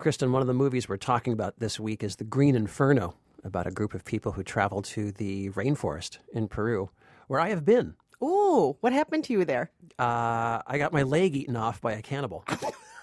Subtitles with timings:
[0.00, 3.14] Kristen, one of the movies we're talking about this week is The Green Inferno,
[3.44, 6.88] about a group of people who travel to the rainforest in Peru,
[7.28, 7.94] where I have been.
[8.22, 9.70] Ooh, what happened to you there?
[9.98, 12.44] Uh, I got my leg eaten off by a cannibal.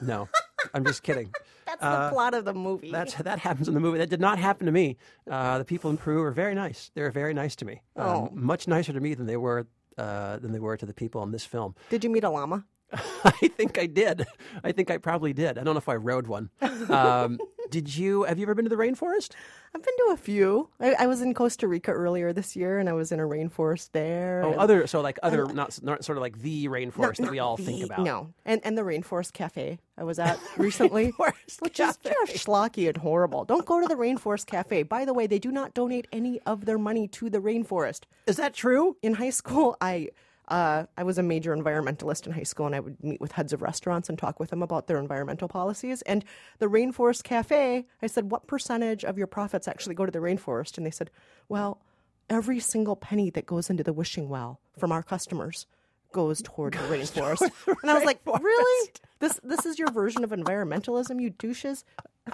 [0.01, 0.27] no,
[0.73, 1.31] I'm just kidding.
[1.67, 2.91] That's the plot of the movie.
[2.91, 3.97] That's that happens in the movie.
[3.99, 4.97] That did not happen to me.
[5.29, 6.89] Uh, the people in Peru are very nice.
[6.95, 7.81] They were very nice to me.
[7.95, 8.29] Um, Oh.
[8.33, 9.67] much nicer to me than they were
[9.97, 11.75] uh, than they were to the people in this film.
[11.89, 12.63] Did you meet a llama?
[13.23, 14.25] I think I did.
[14.63, 15.57] I think I probably did.
[15.57, 16.49] I don't know if I rode one.
[16.61, 18.23] Um, did you?
[18.23, 19.31] Have you ever been to the rainforest?
[19.75, 20.69] I've been to a few.
[20.79, 23.91] I, I was in Costa Rica earlier this year, and I was in a rainforest
[23.91, 24.41] there.
[24.45, 27.57] Oh, other so like other not not sort of like the rainforest that we all
[27.57, 27.99] think about.
[27.99, 32.09] No, and and the Rainforest Cafe I was at recently, which is Cafe.
[32.09, 33.43] just schlocky and horrible.
[33.43, 34.83] Don't go to the Rainforest Cafe.
[34.83, 38.01] By the way, they do not donate any of their money to the rainforest.
[38.27, 38.95] Is that true?
[39.01, 40.09] In high school, I.
[40.47, 43.51] Uh, I was a major environmentalist in high school, and I would meet with heads
[43.51, 46.01] of restaurants and talk with them about their environmental policies.
[46.03, 46.23] And
[46.59, 50.77] the Rainforest Cafe, I said, "What percentage of your profits actually go to the rainforest?"
[50.77, 51.11] And they said,
[51.49, 51.81] "Well,
[52.29, 55.65] every single penny that goes into the wishing well from our customers
[56.11, 57.41] goes toward the rainforest.
[57.81, 58.91] and I was like, really?
[59.19, 61.83] This this is your version of environmentalism, you douches?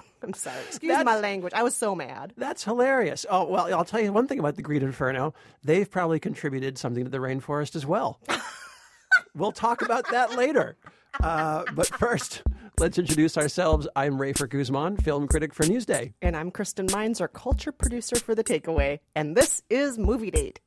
[0.22, 0.60] I'm sorry.
[0.68, 1.52] Excuse my language.
[1.54, 2.32] I was so mad.
[2.36, 3.26] That's hilarious.
[3.28, 5.34] Oh well, I'll tell you one thing about the Green Inferno.
[5.62, 8.20] They've probably contributed something to the rainforest as well.
[9.34, 10.76] we'll talk about that later.
[11.22, 12.42] Uh, but first,
[12.78, 13.86] let's introduce ourselves.
[13.94, 16.12] I'm Rafer Guzman, film critic for Newsday.
[16.22, 18.98] And I'm Kristen Meinzer, our culture producer for The Takeaway.
[19.14, 20.60] And this is Movie Date.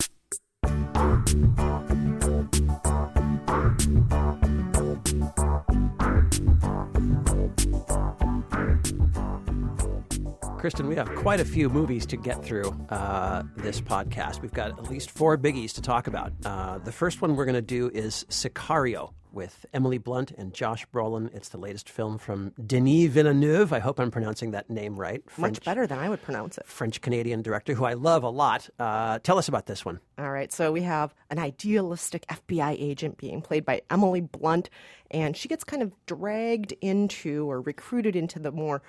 [10.68, 14.42] Kristen, we have quite a few movies to get through uh, this podcast.
[14.42, 16.34] We've got at least four biggies to talk about.
[16.44, 20.86] Uh, the first one we're going to do is Sicario with Emily Blunt and Josh
[20.94, 21.34] Brolin.
[21.34, 23.72] It's the latest film from Denis Villeneuve.
[23.72, 25.24] I hope I'm pronouncing that name right.
[25.38, 26.66] Much better than I would pronounce it.
[26.68, 28.70] French Canadian director who I love a lot.
[28.78, 30.02] Uh, tell us about this one.
[30.18, 34.70] All right, so we have an idealistic FBI agent being played by Emily Blunt,
[35.12, 38.82] and she gets kind of dragged into or recruited into the more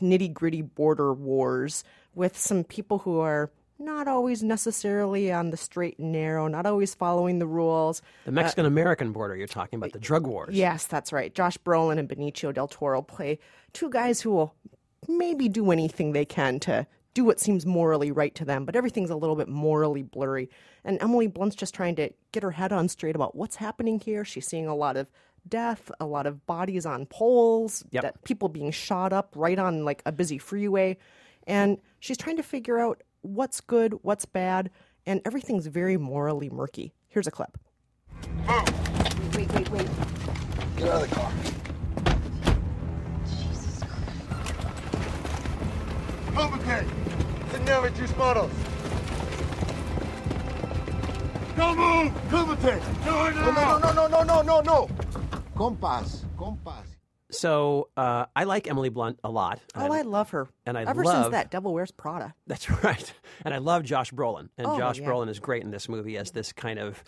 [0.00, 1.84] nitty gritty border wars
[2.14, 6.94] with some people who are not always necessarily on the straight and narrow, not always
[6.94, 8.02] following the rules.
[8.24, 10.54] The Mexican American border, you're talking about the drug wars.
[10.54, 11.32] Yes, that's right.
[11.32, 13.38] Josh Brolin and Benicio del Toro play
[13.72, 14.54] two guys who will
[15.06, 19.10] maybe do anything they can to do what seems morally right to them, but everything's
[19.10, 20.50] a little bit morally blurry.
[20.84, 24.24] And Emily Blunt's just trying to get her head on straight about what's happening here.
[24.24, 25.10] She's seeing a lot of
[25.48, 28.02] death, a lot of bodies on poles, Yep.
[28.02, 30.96] that people being shot up right on like a busy freeway.
[31.46, 34.70] And she's trying to figure out what's good, what's bad,
[35.06, 36.92] and everything's very morally murky.
[37.08, 37.56] Here's a clip.
[39.34, 39.88] Wait, wait, wait.
[40.76, 41.32] Get out of the car.
[46.34, 46.84] Cómete.
[47.52, 48.50] Señor, tus manos.
[51.56, 52.12] Don't move.
[52.30, 52.80] Cómete.
[53.04, 54.88] No, no, no, no, no, no, no, no, no.
[55.58, 56.86] Compas, compas.
[57.32, 59.58] So uh, I like Emily Blunt a lot.
[59.74, 60.48] Oh, I love her.
[60.64, 62.32] and I Ever love- since that Devil Wears Prada.
[62.46, 63.12] That's right.
[63.44, 64.50] And I love Josh Brolin.
[64.56, 65.06] And Oh, Josh yeah.
[65.08, 67.02] Brolin is great in this movie as this kind of.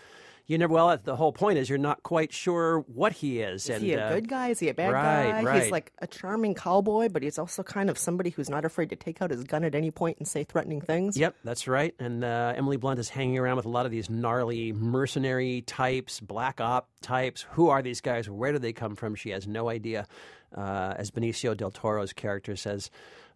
[0.46, 0.72] You never.
[0.72, 3.64] Well, the whole point is you're not quite sure what he is.
[3.64, 4.48] Is and, he a uh, good guy?
[4.48, 5.42] Is he a bad right, guy?
[5.42, 5.62] right.
[5.62, 8.96] He's like a charming cowboy, but he's also kind of somebody who's not afraid to
[8.96, 11.16] take out his gun at any point and say threatening things.
[11.16, 11.94] Yep, that's right.
[11.98, 16.20] And uh, Emily Blunt is hanging around with a lot of these gnarly mercenary types,
[16.20, 17.46] black op types.
[17.52, 18.28] Who are these guys?
[18.28, 19.14] Where do they come from?
[19.14, 20.06] She has no idea.
[20.52, 22.90] Uh, as Benicio del Toro's character says,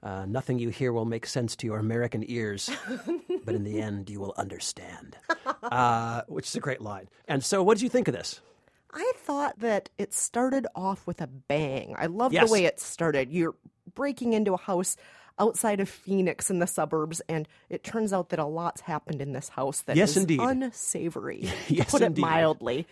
[0.04, 2.70] uh, nothing you hear will make sense to your American ears,
[3.44, 5.16] but in the end, you will understand.
[5.64, 7.08] Uh, which is a great line.
[7.26, 8.40] And so, what did you think of this?
[8.92, 11.94] I thought that it started off with a bang.
[11.98, 12.46] I love Yes.
[12.46, 13.32] the way it started.
[13.32, 13.54] You're
[13.94, 14.96] breaking into a house
[15.38, 19.32] outside of Phoenix in the suburbs, and it turns out that a lot's happened in
[19.32, 20.40] this house that Yes, is indeed.
[20.40, 22.20] unsavory, Yes, to put indeed.
[22.20, 22.86] it mildly.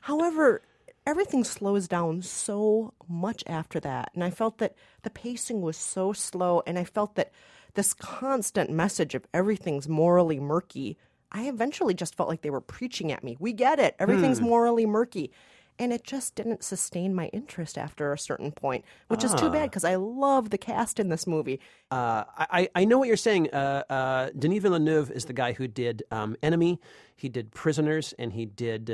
[0.00, 0.62] However,
[1.08, 6.12] everything slows down so much after that, and I felt that the pacing was so
[6.12, 7.32] slow, and I felt that
[7.74, 10.98] this constant message of everything's morally murky.
[11.32, 13.36] I eventually just felt like they were preaching at me.
[13.40, 13.96] We get it.
[13.98, 15.30] Everything's morally murky.
[15.78, 19.70] And it just didn't sustain my interest after a certain point, which is too bad
[19.70, 21.60] because I love the cast in this movie.
[21.90, 23.50] Uh, I, I know what you're saying.
[23.52, 26.80] Uh, uh, Denis Villeneuve is the guy who did um, Enemy,
[27.14, 28.90] he did Prisoners, and he did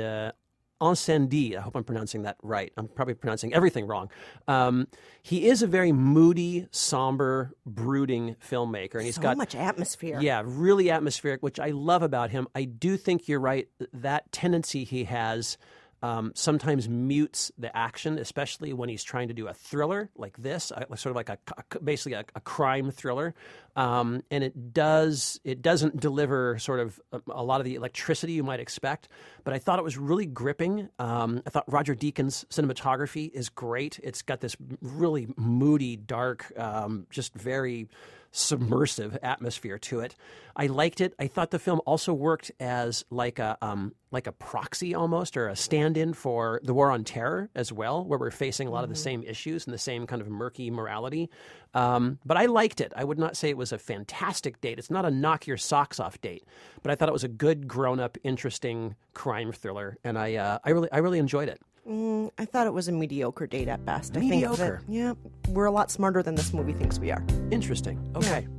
[0.81, 2.71] uh, I hope I'm pronouncing that right.
[2.77, 4.09] I'm probably pronouncing everything wrong.
[4.47, 4.87] Um,
[5.21, 10.19] he is a very moody, somber, brooding filmmaker, and he's so got much atmosphere.
[10.21, 12.47] yeah, really atmospheric, which I love about him.
[12.53, 13.67] I do think you're right.
[13.93, 15.57] That tendency he has
[16.05, 20.71] um, sometimes mutes the action, especially when he's trying to do a thriller like this,
[20.71, 23.33] uh, sort of like a, a basically a, a, crime thriller.
[23.75, 28.33] Um, and it does it doesn't deliver sort of a, a, lot of the electricity
[28.33, 29.07] you might expect.
[29.43, 30.89] But I thought it was really gripping.
[30.99, 33.99] Um, I thought Roger Deakins' cinematography is great.
[34.03, 37.87] It's got this really moody, dark, um, just very
[38.35, 40.15] submersive atmosphere to it.
[40.57, 41.13] I liked it.
[41.19, 45.47] I thought the film also worked as like a um, like a proxy almost or
[45.47, 48.83] a stand-in for the war on terror as well, where we're facing a lot mm-hmm.
[48.83, 49.21] of the mm-hmm.
[49.21, 51.29] same issues and the same kind of murky morality.
[51.73, 52.93] Um, but I liked it.
[52.95, 54.79] I would not say it was a fantastic date.
[54.79, 56.45] It's not a knock your socks off date,
[56.83, 60.69] but I thought it was a good, grown-up, interesting crime thriller, and I uh, I
[60.71, 61.61] really I really enjoyed it.
[61.87, 64.15] Mm, I thought it was a mediocre date at best.
[64.15, 64.53] Mediocre.
[64.53, 65.13] I think that, yeah,
[65.49, 67.23] we're a lot smarter than this movie thinks we are.
[67.51, 67.99] Interesting.
[68.15, 68.41] Okay.
[68.41, 68.54] Yeah.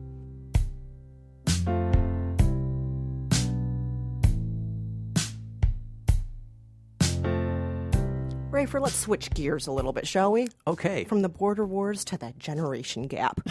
[8.57, 10.49] Rafer, let's switch gears a little bit, shall we?
[10.67, 11.05] Okay.
[11.05, 13.47] From the border wars to the generation gap.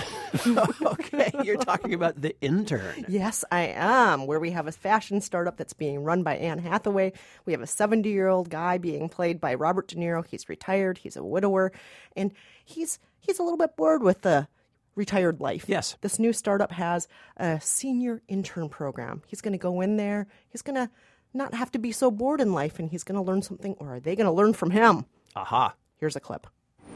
[0.81, 3.05] okay, you're talking about the intern.
[3.07, 4.25] Yes, I am.
[4.25, 7.13] Where we have a fashion startup that's being run by Anne Hathaway.
[7.45, 10.25] We have a 70 year old guy being played by Robert De Niro.
[10.25, 10.97] He's retired.
[10.97, 11.71] He's a widower,
[12.15, 12.31] and
[12.63, 14.47] he's he's a little bit bored with the
[14.95, 15.65] retired life.
[15.67, 15.97] Yes.
[16.01, 17.07] This new startup has
[17.37, 19.21] a senior intern program.
[19.27, 20.25] He's going to go in there.
[20.49, 20.89] He's going to
[21.35, 23.95] not have to be so bored in life and he's going to learn something, or
[23.95, 25.05] are they going to learn from him?
[25.35, 25.75] Aha.
[25.99, 26.47] Here's a clip.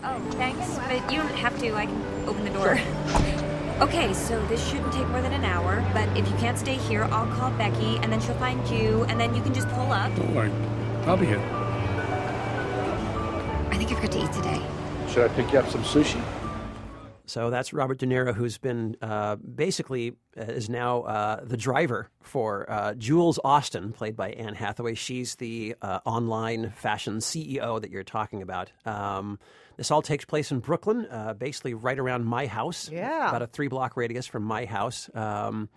[0.04, 1.74] Oh, thanks, but you don't have to.
[1.76, 2.78] I can open the door.
[2.78, 3.82] Sure.
[3.82, 7.04] okay, so this shouldn't take more than an hour, but if you can't stay here,
[7.04, 10.16] I'll call Becky, and then she'll find you, and then you can just pull up.
[10.16, 10.52] Don't worry.
[11.06, 11.40] I'll be here.
[13.72, 14.62] I think you're good to eat today.
[15.10, 16.24] Should I pick you up some sushi?
[17.30, 22.10] So that's Robert De Niro, who's been uh, basically uh, is now uh, the driver
[22.22, 24.96] for uh, Jules Austin, played by Anne Hathaway.
[24.96, 28.72] She's the uh, online fashion CEO that you're talking about.
[28.84, 29.38] Um,
[29.78, 32.90] this all takes place in Brooklyn, uh, basically right around my house.
[32.92, 35.10] Yeah, about a three block radius from my house.
[35.14, 35.70] Um,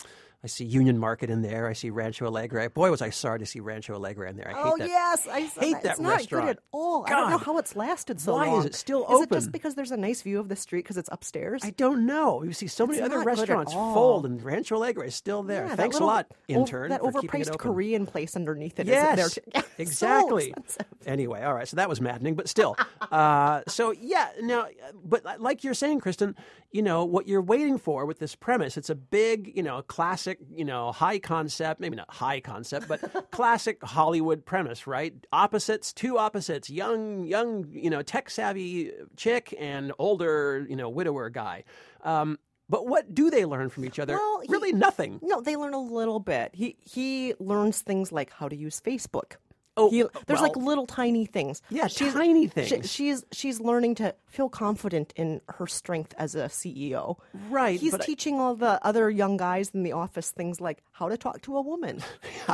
[0.44, 1.68] I see Union Market in there.
[1.68, 2.68] I see Rancho Alegre.
[2.70, 4.48] Boy, was I sorry to see Rancho Alegre in there.
[4.48, 4.88] I hate oh that.
[4.88, 7.02] yes, I hate that, that it's not good at all.
[7.02, 7.12] God.
[7.12, 8.58] I don't know how it's lasted so Why long.
[8.58, 9.14] is it still open?
[9.14, 11.62] Is it just because there's a nice view of the street because it's upstairs?
[11.64, 12.42] I don't know.
[12.42, 15.66] You see so many it's other restaurants fold, and Rancho Alegre is still there.
[15.66, 16.90] Yeah, Thanks little, a lot, intern.
[16.90, 18.88] that overpriced Korean place underneath it.
[18.88, 20.52] Yes, there exactly.
[20.66, 21.68] So anyway, all right.
[21.68, 22.76] So that was maddening, but still.
[23.12, 24.66] uh, so yeah, now,
[25.04, 26.34] but like you're saying, Kristen,
[26.72, 28.76] you know what you're waiting for with this premise.
[28.76, 33.30] It's a big, you know, classic, you know, high concept, maybe not high concept, but
[33.30, 35.14] classic Hollywood premise, right?
[35.32, 41.30] Opposites, two opposites, young, young, you know, tech savvy chick and older, you know, widower
[41.30, 41.64] guy.
[42.02, 42.38] Um,
[42.68, 44.14] but what do they learn from each other?
[44.14, 45.20] Well, he, really nothing.
[45.22, 46.52] No, they learn a little bit.
[46.54, 49.32] He he learns things like how to use Facebook.
[49.74, 51.62] Oh, he, there's well, like little tiny things.
[51.70, 52.68] Yeah, she's, tiny things.
[52.68, 57.16] She, she's she's learning to feel confident in her strength as a CEO.
[57.48, 57.80] Right.
[57.80, 61.16] He's teaching I, all the other young guys in the office things like how to
[61.16, 62.02] talk to a woman.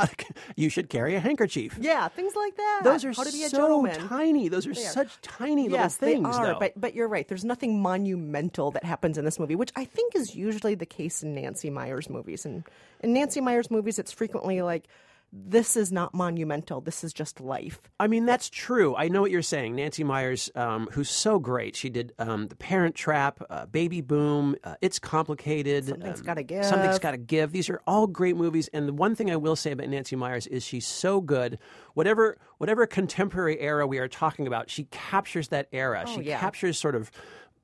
[0.55, 1.77] you should carry a handkerchief.
[1.79, 2.81] Yeah, things like that.
[2.85, 4.47] Those are how to be a so tiny.
[4.47, 6.23] Those are, such tiny little yes, things.
[6.23, 6.59] They are, though.
[6.59, 7.27] but but you're right.
[7.27, 11.21] There's nothing monumental that happens in this movie, which I think is usually the case
[11.21, 12.45] in Nancy Meyers movies.
[12.45, 12.63] And
[13.01, 14.87] in Nancy Meyers movies, it's frequently like
[15.31, 16.81] this is not monumental.
[16.81, 17.81] This is just life.
[17.99, 18.95] I mean, that's true.
[18.95, 19.75] I know what you're saying.
[19.75, 21.75] Nancy Meyers, um, who's so great.
[21.75, 25.85] She did um, The Parent Trap, uh, Baby Boom, uh, It's Complicated.
[25.85, 26.65] Something's um, Gotta Give.
[26.65, 27.51] Something's Gotta Give.
[27.51, 28.69] These are all great movies.
[28.73, 31.59] And the one thing I will say about Nancy Meyers is she's so good.
[31.93, 36.05] Whatever, whatever contemporary era we are talking about, she captures that era.
[36.07, 36.39] Oh, she yeah.
[36.39, 37.11] captures sort of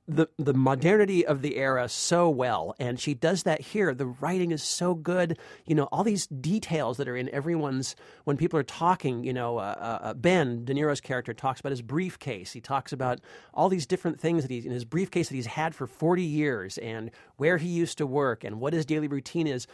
[0.08, 3.94] the the modernity of the era so well, and she does that here.
[3.94, 5.38] The writing is so good.
[5.66, 9.24] You know, all these details that are in everyone's when people are talking.
[9.24, 12.52] You know, uh, uh, uh Ben De Niro's character talks about his briefcase.
[12.52, 13.20] He talks about
[13.54, 16.78] all these different things that he's in his briefcase that he's had for forty years,
[16.78, 19.66] and where he used to work, and what his daily routine is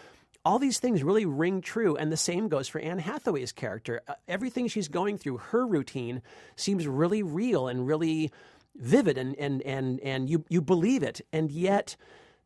[0.43, 1.95] all these things really ring true.
[1.95, 4.01] And the same goes for Anne Hathaway's character.
[4.07, 6.21] Uh, everything she's going through, her routine,
[6.55, 8.31] seems really real and really
[8.75, 11.21] vivid and and and and you you believe it.
[11.31, 11.95] And yet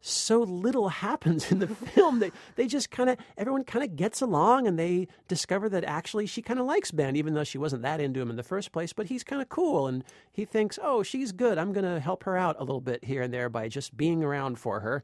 [0.01, 2.20] so little happens in the film.
[2.20, 6.27] They they just kind of everyone kind of gets along and they discover that actually
[6.27, 8.72] she kind of likes Ben even though she wasn't that into him in the first
[8.72, 11.58] place but he's kind of cool and he thinks oh she's good.
[11.58, 14.24] I'm going to help her out a little bit here and there by just being
[14.24, 15.03] around for her.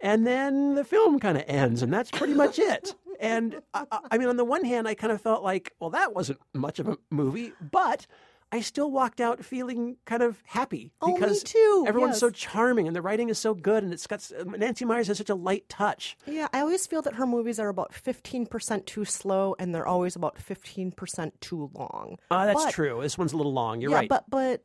[0.00, 2.94] And then the film kind of ends and that's pretty much it.
[3.20, 6.14] And I, I mean on the one hand I kind of felt like well that
[6.14, 8.06] wasn't much of a movie but
[8.52, 12.86] I still walked out feeling kind of happy Oh, me because too, everyone's so charming
[12.86, 15.68] and the writing is so good and it's got Nancy Meyers has such a light
[15.68, 16.16] touch.
[16.26, 20.14] Yeah, I always feel that her movies are about 15% too slow and they're always
[20.14, 22.18] about 15% too long.
[22.30, 23.00] Uh, that's But- true.
[23.02, 23.80] This one's a little long.
[23.80, 24.08] You're yeah, right.
[24.08, 24.62] but but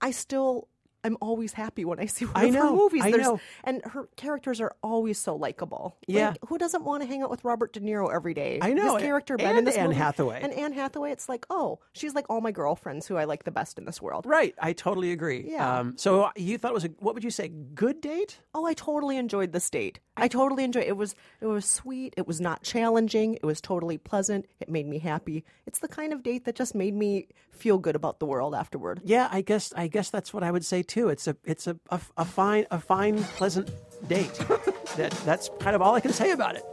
[0.00, 0.68] I still
[1.04, 3.02] I'm always happy when I see one I of her know, movies.
[3.04, 3.40] I There's- know.
[3.64, 5.96] And her characters are always so likable.
[6.06, 6.30] Yeah.
[6.30, 8.58] Like, who doesn't want to hang out with Robert De Niro every day?
[8.62, 10.40] I know, His character, Ben, and in this Anne movie- Hathaway.
[10.42, 13.50] And Anne Hathaway, it's like, oh, she's like all my girlfriends who I like the
[13.50, 14.26] best in this world.
[14.26, 14.54] right.
[14.60, 15.44] I totally agree.
[15.50, 15.78] Yeah.
[15.80, 17.48] Um, so you thought it was a what would you say?
[17.48, 18.38] Good date?
[18.54, 19.98] Oh, I totally enjoyed this date.
[20.16, 20.96] I totally enjoyed it.
[20.96, 22.14] was it was sweet.
[22.16, 23.34] It was not challenging.
[23.34, 24.46] It was totally pleasant.
[24.60, 25.44] It made me happy.
[25.66, 29.00] It's the kind of date that just made me feel good about the world afterward.
[29.04, 31.08] Yeah, I guess I guess that's what I would say too.
[31.08, 33.70] It's a it's a a, a fine a fine pleasant
[34.08, 34.34] date.
[34.96, 36.64] that that's kind of all I can say about it.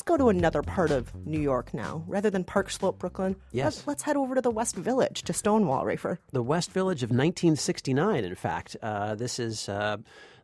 [0.00, 2.02] Let's go to another part of New York now.
[2.06, 3.64] Rather than Park Slope, Brooklyn, Yes.
[3.64, 6.16] let's, let's head over to the West Village, to Stonewall, Rafer.
[6.32, 8.24] the West Village of 1969.
[8.24, 9.98] In fact, uh, this is uh,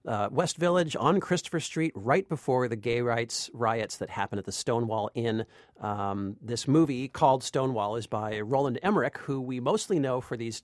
[0.07, 4.45] uh, West Village on Christopher Street, right before the gay rights riots that happened at
[4.45, 5.47] the Stonewall Inn.
[5.81, 10.63] Um, this movie called Stonewall is by Roland Emmerich, who we mostly know for these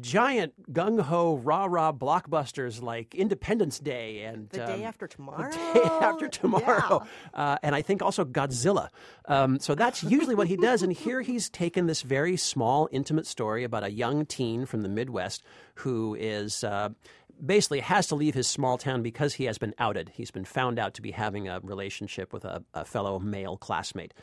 [0.00, 5.50] giant gung ho rah rah blockbusters like Independence Day and The day um, after tomorrow.
[5.74, 7.06] the day after tomorrow.
[7.34, 8.88] Uh, and I think also Godzilla.
[9.26, 10.82] Um, so that's usually what he does.
[10.82, 14.88] And here he's taken this very small, intimate story about a young teen from the
[14.88, 15.42] Midwest
[15.76, 16.64] who is.
[16.64, 16.90] Uh,
[17.44, 20.12] Basically, has to leave his small town because he has been outed.
[20.14, 24.14] He's been found out to be having a relationship with a, a fellow male classmate.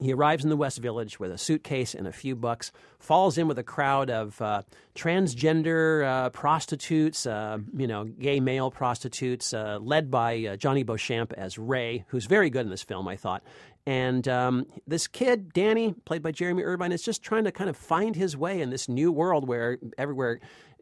[0.00, 2.70] He arrives in the West Village with a suitcase and a few bucks,
[3.00, 4.62] falls in with a crowd of uh,
[4.94, 11.32] transgender uh, prostitutes, uh, you know, gay male prostitutes, uh, led by uh, Jonny Beauchamp
[11.32, 13.42] as Ray, who's very good in this film, I thought.
[13.86, 17.76] And um, this kid, Danny, played by Jeremy Irvine, is just trying to kind of
[17.76, 20.38] find his way in this new world where everywhere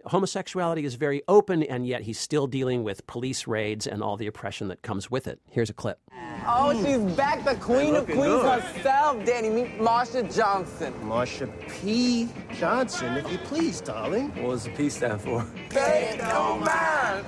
[0.07, 4.27] homosexuality is very open, and yet he's still dealing with police raids and all the
[4.27, 5.41] oppression that comes with it.
[5.51, 5.99] Here's a clip.
[6.47, 9.51] Oh, she's back, the queen of queens herself, Danny.
[9.51, 10.95] Meet Marsha Johnson.
[11.03, 12.29] Marsha P.
[12.55, 14.29] Johnson, if you please, darling.
[14.43, 15.45] What does the P stand for?
[15.71, 17.25] Pay no man.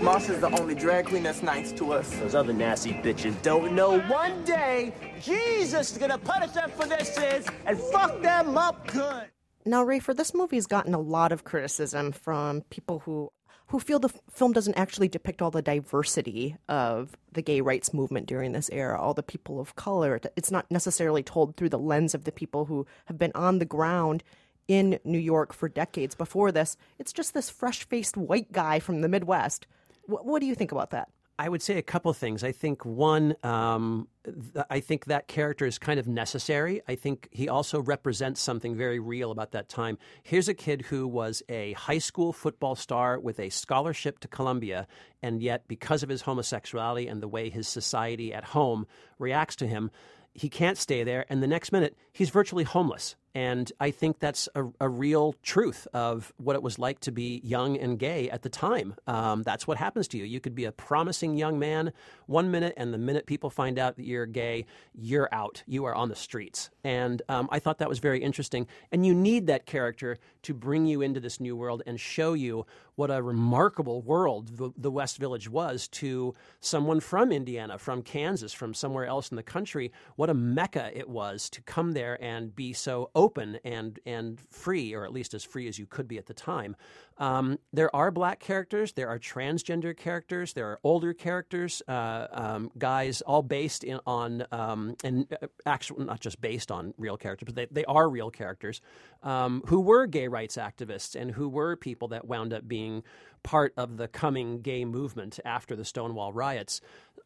[0.00, 2.10] Marsha's the only drag queen that's nice to us.
[2.18, 7.04] Those other nasty bitches don't know one day Jesus is gonna punish them for their
[7.04, 9.28] sins and fuck them up good.
[9.68, 13.32] Now, Rafer, this movie's gotten a lot of criticism from people who
[13.70, 18.28] who feel the film doesn't actually depict all the diversity of the gay rights movement
[18.28, 20.20] during this era, all the people of color.
[20.36, 23.64] It's not necessarily told through the lens of the people who have been on the
[23.64, 24.22] ground
[24.68, 26.76] in New York for decades before this.
[27.00, 29.66] It's just this fresh-faced white guy from the Midwest.
[30.04, 31.08] Wh- what do you think about that?
[31.38, 32.42] I would say a couple things.
[32.42, 36.80] I think one, um, th- I think that character is kind of necessary.
[36.88, 39.98] I think he also represents something very real about that time.
[40.22, 44.86] Here's a kid who was a high school football star with a scholarship to Columbia,
[45.22, 48.86] and yet because of his homosexuality and the way his society at home
[49.18, 49.90] reacts to him,
[50.32, 51.26] he can't stay there.
[51.28, 53.14] And the next minute, he's virtually homeless.
[53.36, 57.42] And I think that's a, a real truth of what it was like to be
[57.44, 58.94] young and gay at the time.
[59.06, 60.24] Um, that's what happens to you.
[60.24, 61.92] You could be a promising young man
[62.24, 64.64] one minute, and the minute people find out that you're gay,
[64.94, 65.62] you're out.
[65.66, 66.70] You are on the streets.
[66.82, 68.68] And um, I thought that was very interesting.
[68.90, 72.64] And you need that character to bring you into this new world and show you
[72.94, 78.54] what a remarkable world the, the West Village was to someone from Indiana, from Kansas,
[78.54, 79.92] from somewhere else in the country.
[80.14, 83.25] What a mecca it was to come there and be so open
[83.64, 86.76] and and free, or at least as free as you could be at the time.
[87.18, 92.70] Um, there are black characters, there are transgender characters, there are older characters, uh, um,
[92.76, 97.46] guys, all based in, on um, and uh, actually not just based on real characters,
[97.46, 98.80] but they, they are real characters
[99.22, 103.02] um, who were gay rights activists and who were people that wound up being
[103.42, 106.80] part of the coming gay movement after the Stonewall riots.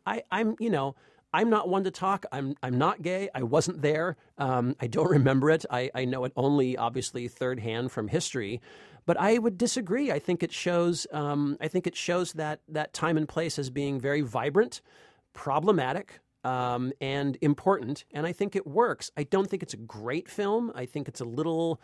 [0.06, 0.94] I, I'm, you know.
[1.32, 2.26] I'm not one to talk.
[2.32, 3.28] I'm I'm not gay.
[3.34, 4.16] I wasn't there.
[4.38, 5.64] Um, I don't remember it.
[5.70, 8.60] I, I know it only obviously third hand from history,
[9.06, 10.10] but I would disagree.
[10.10, 11.06] I think it shows.
[11.12, 14.80] Um, I think it shows that that time and place as being very vibrant,
[15.32, 18.04] problematic, um, and important.
[18.12, 19.10] And I think it works.
[19.16, 20.72] I don't think it's a great film.
[20.74, 21.80] I think it's a little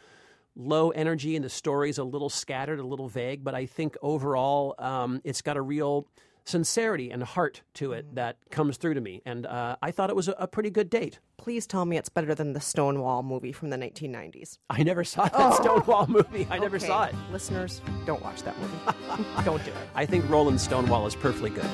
[0.57, 3.45] low energy and the story's a little scattered, a little vague.
[3.45, 6.09] But I think overall, um, it's got a real
[6.47, 9.21] sincerity and heart to it that comes through to me.
[9.27, 11.19] And uh, I thought it was a, a pretty good date.
[11.37, 14.59] Please tell me it's better than the Stonewall movie from the 1990s.
[14.71, 16.47] I never saw that Stonewall movie.
[16.49, 17.15] I never Okay, saw it.
[17.33, 18.79] Listeners, don't watch that movie.
[19.45, 19.77] don't do it.
[19.95, 21.67] I think Roland Stonewall is perfectly good.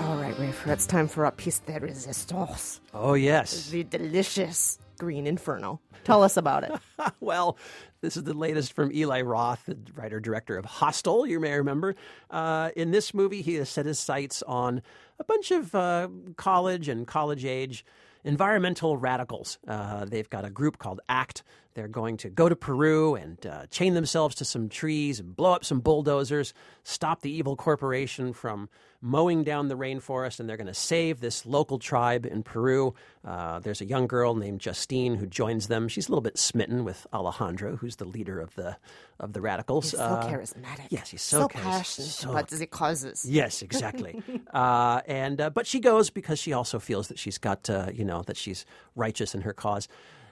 [0.00, 2.80] All right, Rafer, it's time for a piece de resistance.
[2.92, 3.70] Oh, yes.
[3.70, 5.80] The delicious Green Inferno.
[6.04, 6.72] Tell us about it.
[7.20, 7.56] well,
[8.00, 11.94] this is the latest from Eli Roth, the writer director of Hostel, you may remember.
[12.30, 14.82] Uh, in this movie, he has set his sights on
[15.18, 17.84] a bunch of uh, college and college age
[18.24, 19.58] environmental radicals.
[19.66, 21.42] Uh, they've got a group called ACT.
[21.76, 25.52] They're going to go to Peru and uh, chain themselves to some trees and blow
[25.52, 26.54] up some bulldozers,
[26.84, 28.70] stop the evil corporation from
[29.02, 32.94] mowing down the rainforest, and they're going to save this local tribe in Peru.
[33.22, 35.86] Uh, there's a young girl named Justine who joins them.
[35.86, 38.78] She's a little bit smitten with Alejandro, who's the leader of the
[39.20, 39.90] of the radicals.
[39.90, 40.86] so Uh, charismatic.
[40.88, 43.26] yes, he's so charis- passionate so- about the causes.
[43.28, 44.22] Yes, exactly.
[44.54, 48.04] uh, and uh, but she goes because she also feels that she's got uh, you
[48.04, 48.64] know that she's
[48.94, 49.88] righteous in her cause.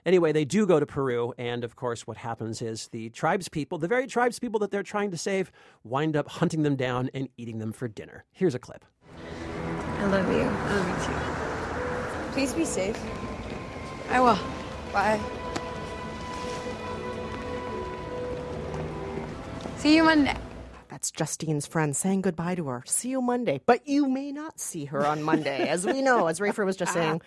[0.07, 3.79] Anyway, they do go to Peru, and of course, what happens is the tribes people,
[3.79, 5.51] the very tribes people that they're trying to save,
[5.83, 8.25] wind up hunting them down and eating them for dinner.
[8.33, 8.85] Here's a clip.
[9.99, 10.43] I love you.
[10.43, 12.33] I love you too.
[12.33, 13.01] Please be safe.
[14.11, 14.39] I will.
[14.93, 15.19] Bye.
[19.79, 20.37] See you Monday.
[20.91, 22.83] That's Justine's friend saying goodbye to her.
[22.87, 23.61] See you Monday.
[23.65, 26.91] But you may not see her on Monday, as we know, as Rafer was just
[26.91, 26.95] ah.
[26.95, 27.23] saying.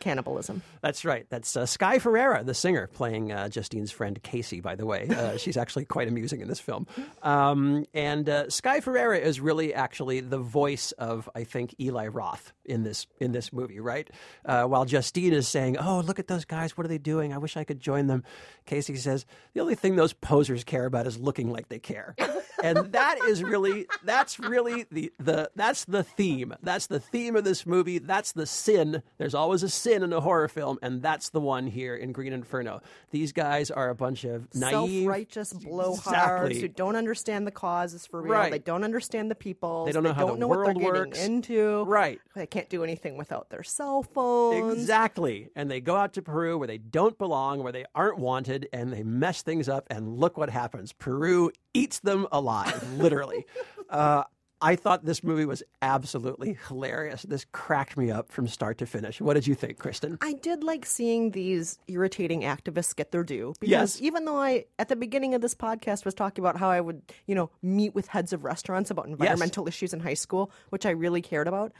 [0.00, 0.62] Cannibalism.
[0.80, 1.26] That's right.
[1.30, 5.08] That's uh, Sky Ferreira, the singer, playing uh, Justine's friend Casey, by the way.
[5.08, 6.86] Uh, she's actually quite amusing in this film.
[7.22, 12.52] Um, and uh, Sky Ferreira is really actually the voice of, I think, Eli Roth
[12.66, 14.08] in this in this movie, right?
[14.44, 16.76] Uh, while Justine is saying, Oh, look at those guys.
[16.76, 17.32] What are they doing?
[17.32, 18.22] I wish I could join them.
[18.66, 22.14] Casey says, The only thing those posers care about is looking like they care.
[22.62, 27.44] and that is really that's really the, the that's the theme that's the theme of
[27.44, 31.28] this movie that's the sin there's always a sin in a horror film and that's
[31.30, 32.80] the one here in green inferno
[33.10, 36.60] these guys are a bunch of naive Self-righteous blowhards Exactly.
[36.62, 38.32] who don't understand the causes for real.
[38.32, 38.50] Right.
[38.50, 39.84] They don't understand the people.
[39.84, 41.18] They don't know how the know what world they're works.
[41.18, 41.84] getting into.
[41.84, 42.20] Right.
[42.34, 44.72] They can't do anything without their cell phones.
[44.78, 45.50] Exactly.
[45.54, 48.92] And they go out to Peru where they don't belong, where they aren't wanted, and
[48.92, 49.86] they mess things up.
[49.90, 53.44] And look what happens Peru eats them alive, literally.
[53.90, 54.24] uh,
[54.58, 57.22] I thought this movie was absolutely hilarious.
[57.24, 59.20] This cracked me up from start to finish.
[59.20, 60.16] What did you think, Kristen?
[60.22, 64.00] I did like seeing these irritating activists get their due because Yes.
[64.00, 67.02] even though I at the beginning of this podcast was talking about how I would,
[67.26, 70.90] you know, meet with heads of restaurants about environmental issues in high school, which I
[70.90, 71.72] really cared about,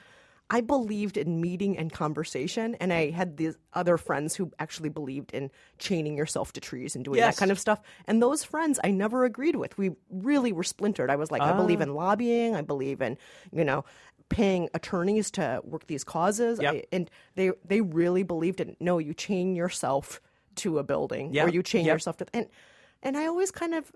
[0.49, 5.33] I believed in meeting and conversation and I had these other friends who actually believed
[5.33, 7.35] in chaining yourself to trees and doing Yes.
[7.35, 7.81] that kind of stuff.
[8.07, 9.77] And those friends I never agreed with.
[9.77, 11.11] We really were splintered.
[11.11, 11.85] I was like, I believe Ah.
[11.85, 13.19] in lobbying, I believe in,
[13.53, 13.85] you know,
[14.29, 16.61] paying attorneys to work these causes.
[16.61, 16.75] Yep.
[16.75, 20.21] I, and they they really believed in no, you chain yourself
[20.57, 21.47] to a building Yep.
[21.47, 21.93] or you chain Yep.
[21.95, 22.47] yourself to and
[23.03, 23.91] and I always kind of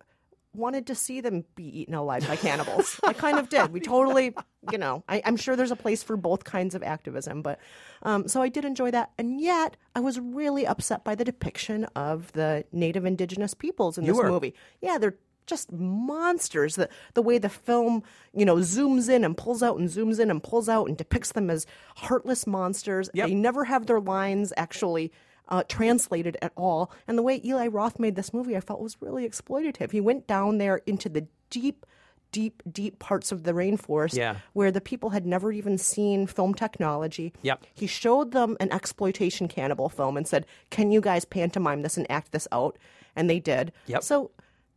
[0.55, 2.99] wanted to see them be eaten alive by cannibals.
[3.05, 3.73] I kind of did.
[3.73, 4.35] We totally,
[4.73, 7.59] you know, I, I'm sure there's a place for both kinds of activism, but
[8.03, 9.11] um, so I did enjoy that.
[9.19, 14.05] And yet, I was really upset by the depiction of the Native Indigenous peoples in
[14.05, 14.29] You this were.
[14.29, 14.55] movie.
[14.81, 16.77] Yeah, they're just monsters.
[16.77, 20.31] The the way the film, you know, zooms in and pulls out and zooms in
[20.31, 23.11] and pulls out and depicts them as heartless monsters.
[23.15, 23.29] Yep.
[23.29, 25.13] They never have their lines actually
[25.51, 26.91] uh, translated at all.
[27.09, 29.91] And the way Eli Roth made this movie, I felt was really exploitative.
[29.93, 31.85] He went down there into the deep,
[32.33, 34.37] deep, deep parts of the rainforest Yeah.
[34.53, 37.33] where the people had never even seen film technology.
[37.43, 37.65] Yep.
[37.75, 42.09] He showed them an exploitation cannibal film and said, "Can you guys pantomime this and
[42.11, 42.79] act this out?"
[43.17, 43.73] And they did.
[43.87, 44.05] Yep.
[44.05, 44.31] So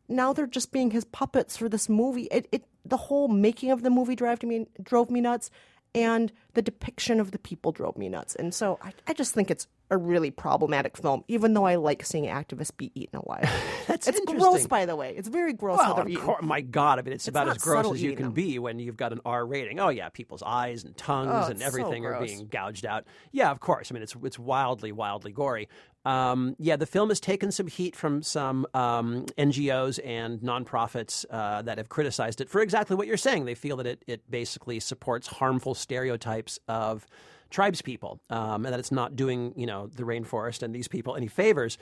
[0.09, 2.23] now they're just being his puppets for this movie.
[2.31, 5.51] It, it the whole making of the movie drove me drove me nuts,
[5.93, 8.33] and the depiction of the people drove me nuts.
[8.35, 12.05] And so I, I just think it's a really problematic film, even though I like
[12.05, 13.49] seeing activists be eaten alive.
[13.87, 15.13] That's it's gross, by the way.
[15.15, 16.21] It's very gross Well, eaten.
[16.21, 18.33] course, my God, I mean, it's, about as gross as you can them.
[18.33, 19.79] be when you've got an R rating.
[19.79, 23.05] Oh yeah, people's eyes and tongues Oh, and it's so everything are being gouged out.
[23.31, 23.91] Yeah, of course.
[23.91, 25.69] I mean, it's it's wildly, wildly gory.
[26.05, 31.61] Um, yeah, the film has taken some heat from some um, NGOs and nonprofits uh,
[31.61, 33.45] that have criticized it for exactly what you're saying.
[33.45, 37.05] They feel that it it basically supports harmful stereotypes of
[37.53, 41.15] tribes people, um, and that it's not doing you know the rainforest and these people
[41.15, 41.77] any favors.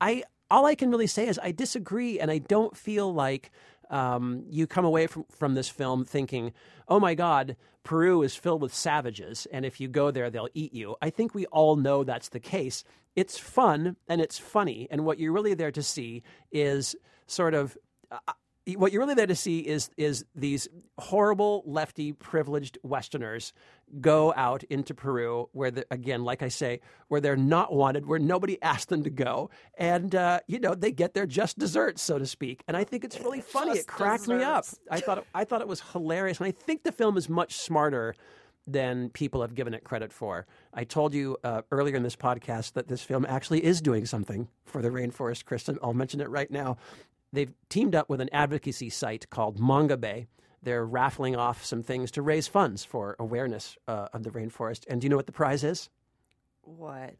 [0.00, 3.50] I all I can really say is I disagree, and I don't feel like
[3.90, 6.52] um, you come away from, from this film thinking,
[6.88, 10.72] oh my God, Peru is filled with savages, and if you go there, they'll eat
[10.72, 10.96] you.
[11.02, 12.84] I think we all know that's the case.
[13.16, 17.76] It's fun and it's funny, and what you're really there to see is sort of.
[18.74, 20.66] What you're really there to see is is these
[20.98, 23.52] horrible lefty privileged Westerners
[24.00, 28.18] go out into Peru, where the, again, like I say, where they're not wanted, where
[28.18, 32.18] nobody asked them to go, and uh, you know they get their just desserts, so
[32.18, 32.64] to speak.
[32.66, 33.74] And I think it's really funny.
[33.74, 34.38] Just it cracked desserts.
[34.38, 34.64] me up.
[34.90, 37.54] I thought it, I thought it was hilarious, and I think the film is much
[37.54, 38.14] smarter
[38.66, 40.46] than people have given it credit for.
[40.74, 44.48] I told you uh, earlier in this podcast that this film actually is doing something
[44.64, 45.78] for the rainforest, Kristen.
[45.82, 46.76] I'll mention it right now.
[47.32, 50.26] They've teamed up with an advocacy site called Mongabay.
[50.62, 54.84] They're raffling off some things to raise funds for awareness uh, of the rainforest.
[54.88, 55.90] And do you know what the prize is?
[56.62, 57.14] What?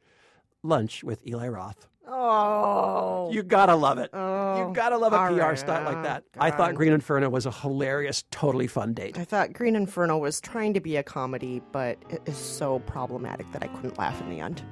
[0.63, 1.89] Lunch with Eli Roth.
[2.09, 3.31] Oh.
[3.33, 4.11] You gotta love it.
[4.13, 5.59] Oh, you gotta love a PR right.
[5.59, 6.25] stunt like that.
[6.39, 9.19] I thought Green Inferno was a hilarious, totally fun date.
[9.19, 13.51] I thought Green Inferno was trying to be a comedy, but it is so problematic
[13.53, 14.63] that I couldn't laugh in the end.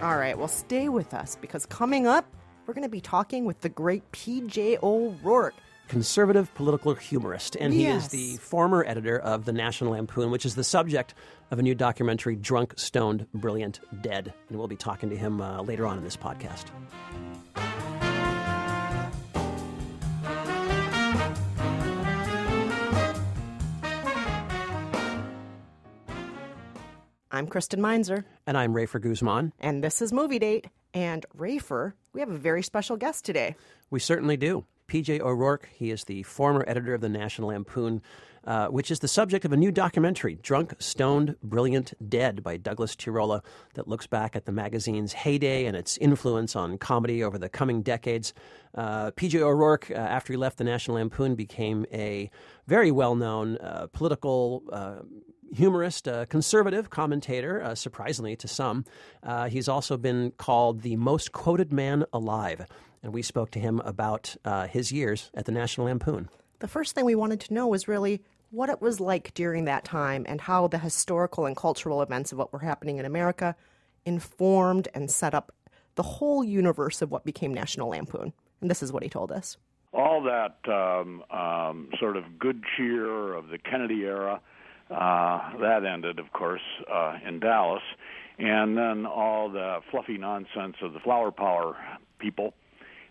[0.00, 2.24] All right, well, stay with us because coming up,
[2.66, 4.78] we're going to be talking with the great P.J.
[4.82, 5.54] O'Rourke.
[5.88, 10.54] conservative political humorist, and he is the former editor of the National Lampoon, which is
[10.54, 11.14] the subject
[11.50, 14.32] of a new documentary, Drunk, Stoned, Brilliant, Dead.
[14.48, 16.66] And we'll be talking to him uh, later on in this podcast.
[27.30, 29.52] I'm Kristen Meinzer, And I'm Rafer Guzman.
[29.60, 30.68] and this is Movie Date.
[30.94, 33.54] And Rafer, we have a very special guest today.
[33.90, 34.64] We certainly do.
[34.88, 38.00] PJ O'Rourke, he is the former editor of the National Lampoon,
[38.44, 42.96] uh, which is the subject of a new documentary, Drunk, Stoned, Brilliant, Dead, by Douglas
[42.96, 43.42] Tirola,
[43.74, 47.82] that looks back at the magazine's heyday and its influence on comedy over the coming
[47.82, 48.32] decades.
[48.74, 52.30] Uh, PJ O'Rourke, uh, after he left the National Lampoon, became a
[52.66, 54.62] very well known uh, political.
[55.54, 58.84] Humorist, uh, conservative commentator, uh, surprisingly to some.
[59.22, 62.66] Uh, he's also been called the most quoted man alive.
[63.02, 66.28] And we spoke to him about uh, his years at the National Lampoon.
[66.58, 69.84] The first thing we wanted to know was really what it was like during that
[69.84, 73.54] time and how the historical and cultural events of what were happening in America
[74.04, 75.52] informed and set up
[75.94, 78.32] the whole universe of what became National Lampoon.
[78.60, 79.56] And this is what he told us.
[79.92, 84.40] all that um, um, sort of good cheer of the Kennedy era,
[84.90, 87.82] uh, that ended, of course, uh, in Dallas.
[88.38, 91.76] And then all the fluffy nonsense of the flower power
[92.18, 92.54] people,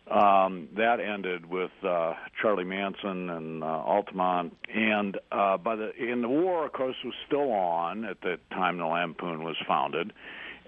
[0.10, 4.56] um, that ended with uh, Charlie Manson and uh, Altamont.
[4.74, 8.78] And uh, by the in the war, of course, was still on at the time
[8.78, 10.14] the Lampoon was founded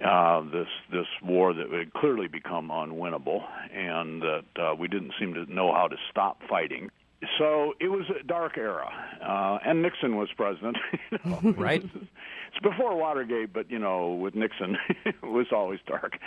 [0.06, 3.44] uh, this this war that had clearly become unwinnable,
[3.74, 6.90] and that uh, we didn't seem to know how to stop fighting.
[7.38, 8.90] So it was a dark era,
[9.22, 10.78] uh, and Nixon was president.
[11.12, 11.54] you know.
[11.58, 11.84] Right.
[11.84, 16.18] It's before Watergate, but you know, with Nixon, it was always dark,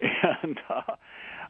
[0.00, 0.58] and.
[0.68, 0.94] Uh,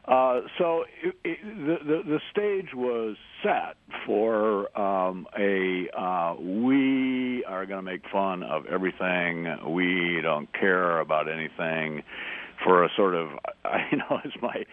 [0.05, 7.43] uh, so it, it, the, the the stage was set for um, a uh, we
[7.45, 9.45] are going to make fun of everything.
[9.67, 12.03] We don't care about anything.
[12.63, 13.29] For a sort of,
[13.91, 14.65] you know, as my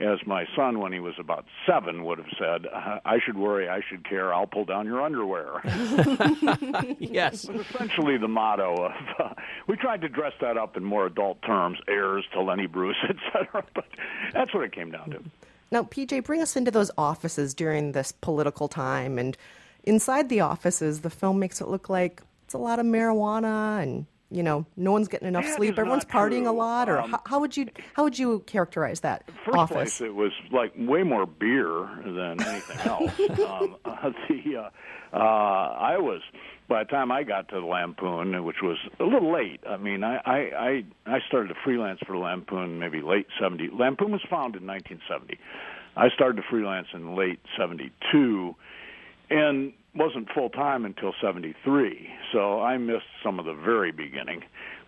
[0.00, 2.66] as my son when he was about seven would have said,
[3.04, 4.32] "I should worry, I should care.
[4.32, 5.60] I'll pull down your underwear."
[6.98, 7.46] Yes.
[7.48, 8.92] was essentially the motto of.
[9.18, 9.34] Uh,
[9.66, 13.64] we tried to dress that up in more adult terms, heirs to Lenny Bruce, etc.
[13.74, 13.86] But
[14.32, 15.22] that's what it came down to.
[15.70, 19.18] Now, PJ, bring us into those offices during this political time.
[19.18, 19.36] And
[19.84, 24.06] inside the offices, the film makes it look like it's a lot of marijuana and.
[24.32, 25.76] You know, no one's getting enough That sleep.
[25.76, 29.24] Everyone's partying a lot, or Um, how, how would you how would you characterize that
[29.44, 29.74] First office?
[29.74, 33.12] place, it was like way more beer than anything else.
[33.40, 34.70] um, uh, the uh,
[35.12, 36.22] uh, I was
[36.68, 39.60] by the time I got to the Lampoon, which was a little late.
[39.68, 43.70] I mean, I I I, I started to freelance for Lampoon maybe late '70.
[43.76, 45.38] Lampoon was founded in 1970.
[45.96, 48.54] I started to freelance in late '72,
[49.28, 54.42] and wasn't full time until 73 so i missed some of the very beginning.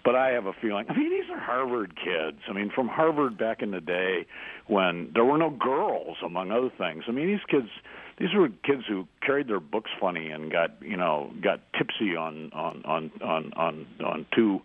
[0.05, 2.38] But i have a feeling i mean these are harvard kids.
[2.49, 4.27] I mean from harvard back in the day
[4.67, 7.05] when there were no girls among other things.
[7.09, 7.69] I mean these kids
[8.19, 12.51] these were kids who carried their books funny and got you know got tipsy on
[12.53, 14.61] on on on on on two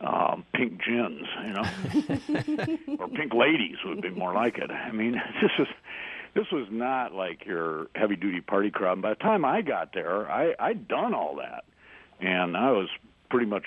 [0.00, 2.96] um pink gins you know?
[2.98, 4.70] Or pink ladies would be more like it.
[4.70, 5.68] I mean this is
[6.34, 8.94] this was not like your heavy duty party crowd.
[8.94, 11.64] And by the time I got there, I I'd done all that,
[12.20, 12.88] and I was
[13.30, 13.64] pretty much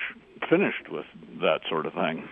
[0.50, 1.06] finished with
[1.42, 2.28] that sort of thing.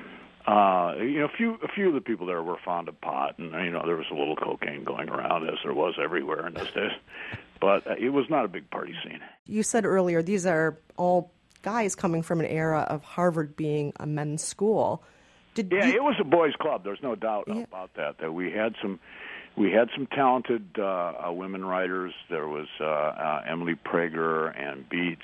[0.48, 3.38] uh, you know, a few a few of the people there were fond of pot,
[3.38, 6.54] and you know, there was a little cocaine going around as there was everywhere in
[6.54, 6.92] those days.
[7.60, 9.20] But uh, it was not a big party scene.
[9.46, 14.08] You said earlier these are all guys coming from an era of Harvard being a
[14.08, 15.04] men's school.
[15.54, 16.84] Did Yeah, you- it was a boys' club.
[16.84, 17.62] There's no doubt Yeah.
[17.62, 18.18] about that.
[18.18, 19.00] That we had some,
[19.56, 22.14] we had some talented uh, uh, women writers.
[22.30, 25.18] There was uh, uh, Emily Prager Anne Beatts,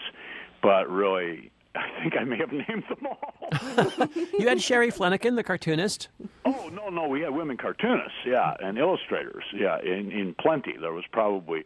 [0.61, 3.33] but really, I think I may have named them all.
[4.39, 6.09] You had Shary Flenniken, the cartoonist.
[6.45, 10.75] oh no, no, we had women cartoonists, yeah, and illustrators, yeah, in in plenty.
[10.79, 11.63] There was probably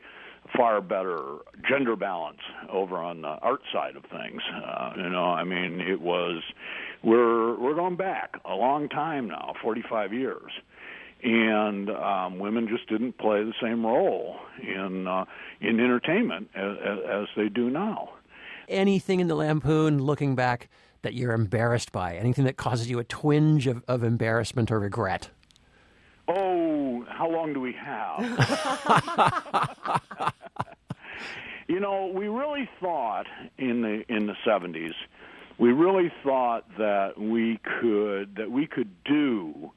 [0.55, 4.41] far better gender balance over on the art side of things.
[4.63, 6.43] Uh, you know, I mean, it was
[7.03, 10.51] we're we're going back a long time now, 45 years.
[11.23, 15.25] And um, women just didn't play the same role in uh,
[15.59, 16.77] in entertainment as,
[17.09, 18.09] as they do now.
[18.67, 20.69] Anything in the Lampoon, looking back,
[21.01, 22.15] that you're embarrassed by?
[22.15, 25.29] Anything that causes you a twinge of, of embarrassment or regret?
[26.27, 28.21] Oh, how long do we have?
[31.67, 33.25] you know, we really thought
[33.57, 34.93] in the in the seventies,
[35.57, 39.71] we really thought that we could that we could do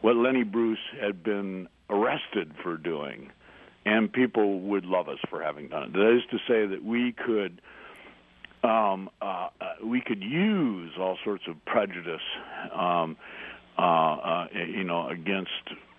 [0.00, 3.30] what Lenny Bruce had been arrested for doing,
[3.84, 5.92] and people would love us for having done it.
[5.92, 7.60] That is to say that we could
[8.62, 12.22] um, uh, uh, we could use all sorts of prejudice,
[12.72, 13.16] um,
[13.78, 15.50] uh, uh, you know, against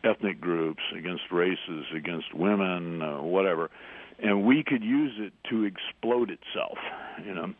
[0.04, 3.70] ethnic groups, against races, against women, uh, whatever,
[4.22, 6.78] and we could use it to explode itself,
[7.26, 7.54] you know.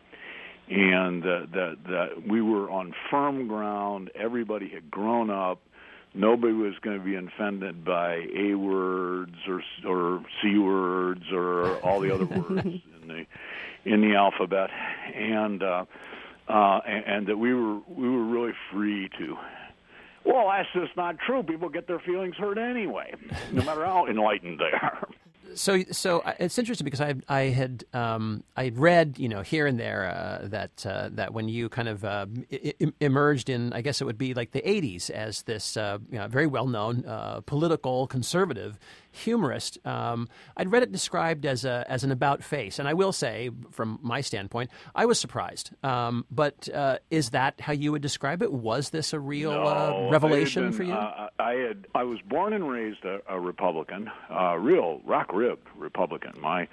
[0.70, 4.12] And uh, that that we were on firm ground.
[4.14, 5.62] Everybody had grown up.
[6.14, 12.00] Nobody was going to be offended by a words or or c words or all
[12.00, 13.26] the other words in the
[13.86, 14.70] in the alphabet,
[15.16, 15.86] and uh,
[16.48, 19.38] uh, and, and that we were we were really free to.
[20.26, 21.44] Well, that's just not true.
[21.44, 23.14] People get their feelings hurt anyway,
[23.52, 25.08] no matter how enlightened they are.
[25.56, 29.68] So, so uh, it's interesting because I, I had, um, I read, you know, here
[29.68, 32.26] and there uh, that uh, that when you kind of uh,
[33.00, 36.28] emerged in, I guess it would be like the '80s as this uh, you know,
[36.28, 38.78] very well-known uh, political conservative
[39.12, 39.78] humorist.
[39.86, 43.50] Um, I'd read it described as a as an about face, and I will say,
[43.72, 45.72] from my standpoint, I was surprised.
[45.84, 48.52] Um, but uh, is that how you would describe it?
[48.52, 50.94] Was this a real No, uh, revelation had for you?
[50.94, 55.68] Uh, I had I was born and raised a, a Republican, a real rock ribbed
[55.78, 56.34] Republican.
[56.40, 56.68] My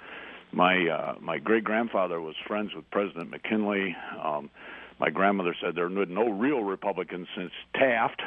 [0.51, 3.95] my uh, my great grandfather was friends with President McKinley.
[4.23, 4.49] Um,
[4.99, 8.21] my grandmother said there had been no real Republicans since Taft.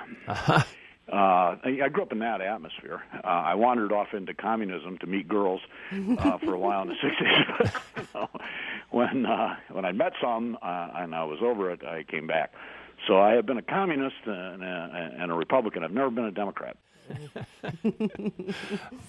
[1.12, 3.03] Uh, I I grew up in that atmosphere.
[3.12, 5.61] Uh, I wandered off into communism to meet girls
[5.92, 7.73] uh, for a while in the '60s.
[7.94, 8.29] But, you know,
[8.90, 12.53] when uh, when I met some uh, and I was over it, I came back.
[13.09, 15.83] So I have been a communist and a, and a Republican.
[15.83, 16.77] I've never been a Democrat.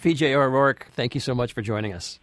[0.02, 2.20] PJ O'Rourke, thank you so much for joining us.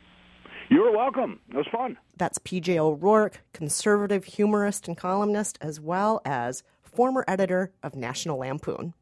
[0.70, 1.40] You're welcome.
[1.50, 1.96] It was fun.
[2.16, 8.92] That's PJ O'Rourke, conservative humorist and columnist, as well as former editor of National Lampoon.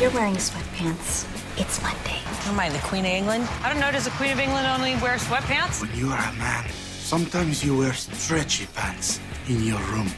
[0.00, 1.26] You're wearing sweatpants.
[1.60, 2.18] It's Monday.
[2.46, 3.48] Am I the Queen of England?
[3.62, 3.92] I don't know.
[3.92, 5.80] Does the Queen of England only wear sweatpants?
[5.80, 10.10] When you are a man, sometimes you wear stretchy pants in your room.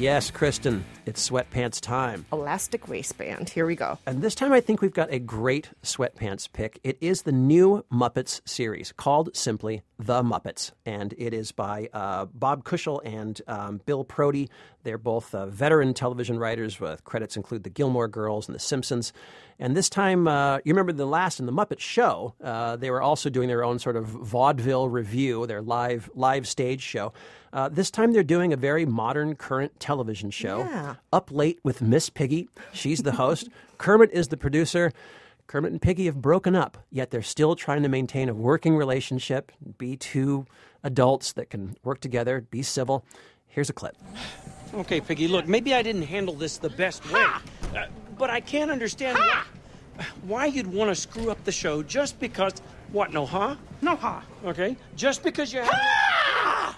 [0.00, 2.24] Yes, Kristen, it's sweatpants time.
[2.32, 3.50] Elastic waistband.
[3.50, 3.98] Here we go.
[4.06, 6.80] And this time I think we've got a great sweatpants pick.
[6.82, 10.72] It is the new Muppets series called simply The Muppets.
[10.86, 14.48] And it is by uh, Bob Kushell and um, Bill Prady.
[14.84, 19.12] They're both uh, veteran television writers with credits include The Gilmore Girls and The Simpsons.
[19.60, 23.02] And this time, uh, you remember the last in the Muppet Show, uh, they were
[23.02, 27.12] also doing their own sort of vaudeville review, their live live stage show.
[27.52, 30.60] Uh, this time they're doing a very modern, current television show.
[30.60, 30.94] Yeah.
[31.12, 32.48] Up Late with Miss Piggy.
[32.72, 33.50] She's the host.
[33.78, 34.92] Kermit is the producer.
[35.46, 39.52] Kermit and Piggy have broken up, yet they're still trying to maintain a working relationship,
[39.76, 40.46] be two
[40.82, 43.04] adults that can work together, be civil.
[43.48, 43.96] Here's a clip.
[44.72, 47.26] Okay, Piggy, look, maybe I didn't handle this the best way,
[47.76, 47.86] uh,
[48.18, 49.42] but I can't understand why,
[50.22, 52.54] why you'd want to screw up the show just because.
[52.92, 53.56] What, no, huh?
[53.82, 54.24] No, ha.
[54.44, 56.74] Okay, just because you had.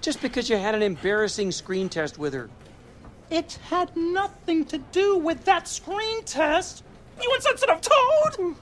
[0.00, 2.50] Just because you had an embarrassing screen test with her.
[3.30, 6.84] It had nothing to do with that screen test.
[7.20, 8.54] You insensitive toad!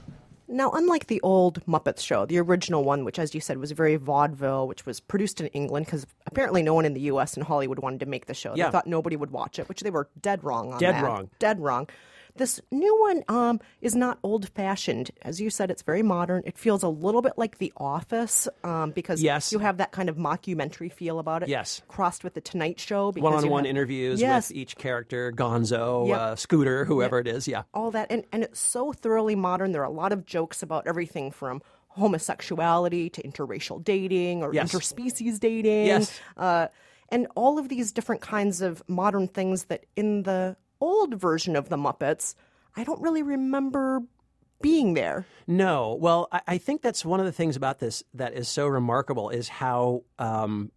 [0.47, 3.95] Now, unlike the old Muppets show, the original one, which, as you said, was very
[3.95, 7.35] vaudeville, which was produced in England, because apparently no one in the U.S.
[7.35, 8.53] and Hollywood wanted to make the show.
[8.55, 8.65] Yeah.
[8.65, 11.03] They thought nobody would watch it, which they were dead wrong on Dead that.
[11.03, 11.29] wrong.
[11.39, 11.87] Dead wrong.
[12.35, 15.11] This new one um, is not old fashioned.
[15.21, 16.41] As you said, it's very modern.
[16.47, 19.51] It feels a little bit like The Office um, because Yes.
[19.51, 21.49] you have that kind of mockumentary feel about it.
[21.49, 21.83] Yes.
[21.87, 23.11] Crossed with The Tonight Show.
[23.11, 24.49] because One on one interviews Yes.
[24.49, 26.17] with each character, Gonzo, Yep.
[26.19, 27.47] uh, Scooter, whoever it is.
[27.47, 27.63] Yeah.
[27.73, 30.87] all that and, and it's so thoroughly modern there are a lot of jokes about
[30.87, 34.71] everything from homosexuality to interracial dating or Yes.
[34.73, 36.19] interspecies dating Yes.
[36.37, 36.67] uh,
[37.09, 41.69] and all of these different kinds of modern things that in the old version of
[41.69, 42.35] the muppets
[42.75, 44.01] i don't really remember
[44.61, 45.97] being there No.
[45.99, 49.29] Well, I, I think that's one of the things about this that is so remarkable
[49.29, 50.71] is how um,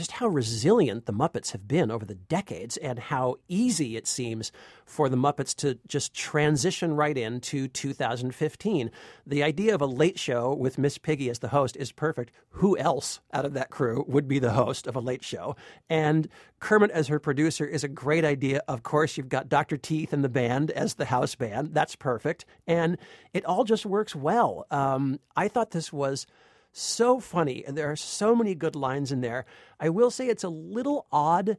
[0.00, 4.50] just how resilient the Muppets have been over the decades and how easy it seems
[4.86, 8.90] for the Muppets to just transition right into 2015.
[9.26, 12.32] The idea of a late show with Miss Piggy as the host is perfect.
[12.48, 15.54] Who else out of that crew would be the host of a late show?
[15.90, 18.62] And Kermit as her producer is a great idea.
[18.68, 19.76] Of course, you've got Dr.
[19.76, 21.74] Teeth and the band as the house band.
[21.74, 22.46] That's perfect.
[22.66, 22.96] And
[23.34, 24.64] it all just works well.
[24.70, 26.26] Um, I thought this was
[26.72, 29.44] so funny, and there are so many good lines in there.
[29.78, 31.56] I will say it's a little odd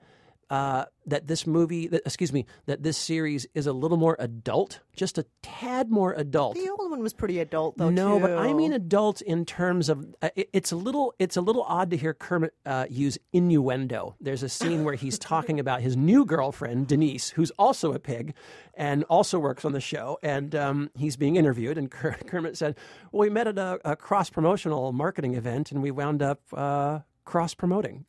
[0.51, 4.81] uh, that this movie, that, excuse me, that this series is a little more adult,
[4.95, 6.55] just a tad more adult.
[6.55, 8.37] the old one was pretty adult though no, but.
[8.37, 11.89] I mean adult in terms of uh, it- it's a little it's a little odd
[11.91, 14.15] to hear Kermit uh, use innuendo.
[14.19, 18.33] There's a scene where he's talking about his new girlfriend Denise, who's also a pig
[18.73, 21.77] and also works on the show, and um, he's being interviewed.
[21.77, 22.75] And Kermit said,
[23.11, 26.99] "Well, we met at a, a cross promotional marketing event, and we wound up uh,
[27.23, 28.05] cross promoting."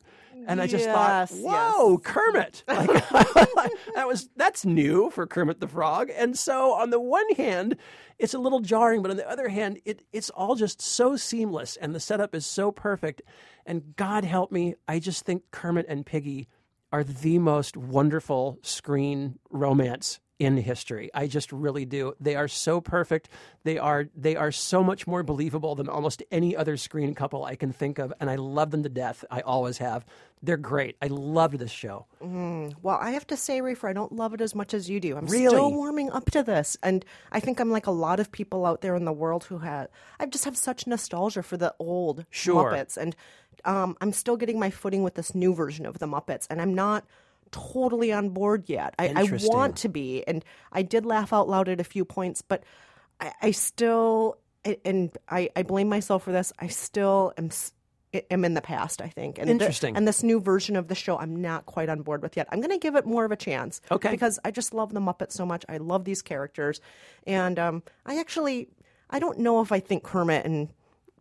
[0.47, 2.89] And I just thought, Yes, "Whoa, Kermit!" Like,
[3.95, 6.11] that was that's new for Kermit the Frog.
[6.15, 7.77] And so, on the one hand,
[8.19, 11.77] it's a little jarring, but on the other hand, it it's all just so seamless,
[11.77, 13.23] and the setup is so perfect.
[13.67, 16.49] And God help me, I just think Kermit and Piggy
[16.93, 21.09] are the most wonderful screen romance in history.
[21.15, 22.15] I just really do.
[22.19, 23.29] They are so perfect.
[23.65, 27.55] They are they are so much more believable than almost any other screen couple I
[27.55, 29.25] can think of, and I love them to death.
[29.31, 30.05] I always have.
[30.43, 30.97] They're great.
[31.01, 32.07] I loved this show.
[32.21, 34.99] Mm, well, I have to say, Rafer, I don't love it as much as you
[34.99, 35.17] do.
[35.17, 35.47] I'm Really?
[35.47, 38.81] still warming up to this, and I think I'm like a lot of people out
[38.81, 39.89] there in the world who have.
[40.19, 42.73] I just have such nostalgia for the old Sure.
[42.73, 43.15] Muppets, and
[43.65, 46.75] um, I'm still getting my footing with this new version of the Muppets, and I'm
[46.75, 47.05] not
[47.53, 48.95] totally on board yet.
[48.99, 52.43] I, I want to be, and I did laugh out loud at a few points,
[52.43, 52.65] but
[53.21, 54.39] I, I still,
[54.85, 56.53] and I, I blame myself for this.
[56.59, 57.51] I still am.
[58.31, 59.39] am in the past, I think.
[59.39, 59.97] And the- Interesting.
[59.97, 62.47] and this new version of the show, I'm not quite on board with yet.
[62.51, 63.81] I'm going to give it more of a chance.
[63.91, 64.11] Okay.
[64.11, 65.65] Because I just love the Muppets so much.
[65.69, 66.81] I love these characters,
[67.27, 68.69] and um, I actually,
[69.09, 70.69] I don't know if I think Kermit and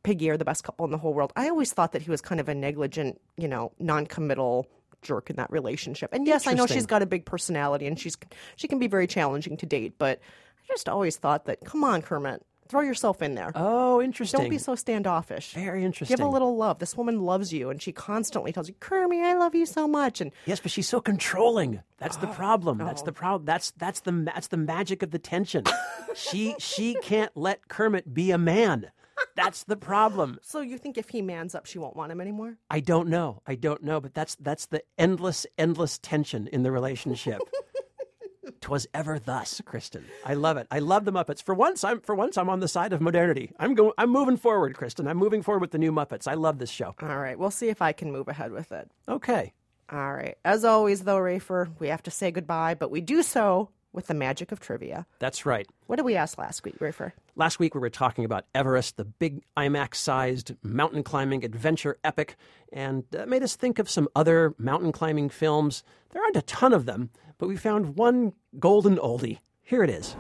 [0.03, 1.31] Piggy are the best couple in the whole world.
[1.35, 4.67] I always thought that he was kind of a negligent, you know, non-committal
[5.01, 6.13] jerk in that relationship.
[6.13, 8.17] And yes, I know she's got a big personality, and she's
[8.55, 9.95] she can be very challenging to date.
[9.97, 10.19] But
[10.63, 12.43] I just always thought that, come on, Kermit.
[12.67, 13.51] Throw yourself in there.
[13.53, 14.39] Oh, interesting.
[14.39, 15.53] Don't be so standoffish.
[15.53, 16.15] Very interesting.
[16.15, 16.79] Give a little love.
[16.79, 20.21] This woman loves you, and she constantly tells you, "Kermit, I love you so much."
[20.21, 21.81] And Yes, but she's so controlling.
[21.97, 22.77] That's Oh, the problem.
[22.77, 23.45] That's the problem.
[23.45, 25.65] That's that's the that's the magic of the tension.
[26.15, 28.89] she she can't let Kermit be a man.
[29.35, 30.39] That's the problem.
[30.41, 32.57] so you think if he mans up, she won't want him anymore?
[32.69, 33.41] I don't know.
[33.45, 37.41] I don't know, but that's that's the endless endless tension in the relationship.
[38.61, 40.05] Twas ever thus, Kristen.
[40.23, 40.67] I love it.
[40.69, 41.41] I love the Muppets.
[41.41, 43.51] For once, I'm for once I'm on the side of modernity.
[43.59, 43.91] I'm going.
[43.97, 45.07] I'm moving forward, Kristen.
[45.07, 46.27] I'm moving forward with the new Muppets.
[46.27, 46.93] I love this show.
[47.01, 48.89] All right, we'll see if I can move ahead with it.
[49.09, 49.53] Okay.
[49.91, 50.37] All right.
[50.45, 54.13] As always, though, Rafer, we have to say goodbye, but we do so with the
[54.13, 55.05] magic of trivia.
[55.19, 55.67] That's right.
[55.87, 57.11] What did we ask last week, Rafer?
[57.35, 62.35] Last week we were talking about Everest, the big IMAX sized mountain climbing adventure epic,
[62.71, 65.83] and that made us think of some other mountain climbing films.
[66.11, 69.39] There aren't a ton of them, but we found one golden oldie.
[69.63, 70.13] Here it is.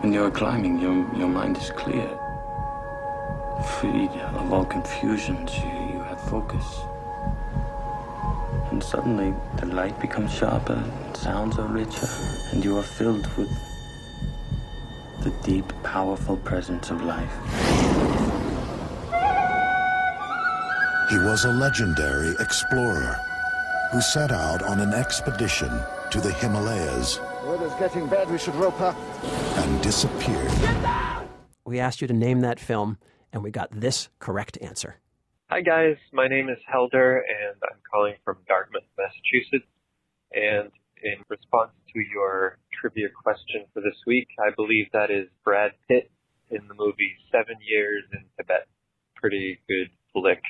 [0.00, 2.06] When you're climbing, your, your mind is clear.
[3.78, 6.64] Freed of all confusions, you, you have focus.
[8.74, 10.82] And suddenly, the light becomes sharper,
[11.14, 12.08] sounds are richer,
[12.50, 13.48] and you are filled with
[15.20, 17.32] the deep, powerful presence of life.
[21.08, 23.16] He was a legendary explorer
[23.92, 25.70] who set out on an expedition
[26.10, 28.28] to the Himalayas Weather's getting bad.
[28.28, 28.96] We should rope up.
[29.22, 30.50] and disappeared.
[31.64, 32.98] We asked you to name that film,
[33.32, 34.96] and we got this correct answer.
[35.50, 39.70] Hi guys, my name is Helder and I'm calling from Dartmouth, Massachusetts.
[40.32, 40.70] And
[41.02, 46.10] in response to your trivia question for this week, I believe that is Brad Pitt
[46.50, 48.66] in the movie Seven Years in Tibet.
[49.16, 50.40] Pretty good flick.